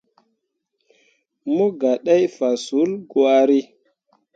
[1.53, 3.59] Mo gah ɗai faswulli gwari.